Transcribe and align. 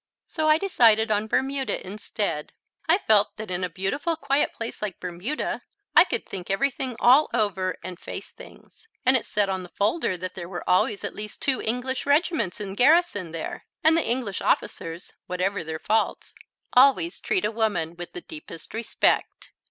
So 0.25 0.49
I 0.49 0.57
decided 0.57 1.11
on 1.11 1.27
Bermuda 1.27 1.85
instead. 1.85 2.53
I 2.89 2.97
felt 2.97 3.37
that 3.37 3.51
in 3.51 3.63
a 3.63 3.69
beautiful, 3.69 4.15
quiet 4.15 4.51
place 4.51 4.81
like 4.81 4.99
Bermuda 4.99 5.61
I 5.95 6.05
could 6.05 6.25
think 6.25 6.49
everything 6.49 6.95
all 6.99 7.29
over 7.35 7.77
and 7.83 7.99
face 7.99 8.31
things, 8.31 8.87
and 9.05 9.15
it 9.15 9.27
said 9.27 9.47
on 9.47 9.61
the 9.61 9.69
folder 9.69 10.17
that 10.17 10.33
there 10.33 10.49
were 10.49 10.67
always 10.67 11.03
at 11.03 11.13
least 11.13 11.43
two 11.43 11.61
English 11.61 12.07
regiments 12.07 12.59
in 12.59 12.73
garrison 12.73 13.29
there, 13.31 13.67
and 13.83 13.95
the 13.95 14.01
English 14.03 14.41
officers, 14.41 15.13
whatever 15.27 15.63
their 15.63 15.77
faults, 15.77 16.33
always 16.73 17.19
treat 17.19 17.45
a 17.45 17.51
woman 17.51 17.95
with 17.95 18.13
the 18.13 18.21
deepest 18.21 18.73
respect. 18.73 19.51